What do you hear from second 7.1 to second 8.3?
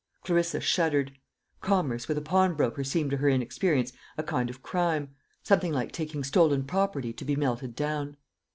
to be melted down.